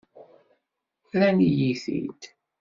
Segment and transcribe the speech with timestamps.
[1.11, 2.21] Rran-iyi-t-id.